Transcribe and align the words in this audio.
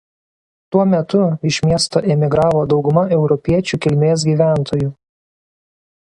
Tuo 0.75 0.83
metu 0.91 1.19
iš 1.49 1.57
miesto 1.71 2.01
emigravo 2.15 2.63
dauguma 2.71 3.03
europiečių 3.17 3.79
kilmės 3.83 4.25
gyventojų. 4.31 4.89